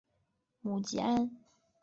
[0.63, 1.29] 母吉安。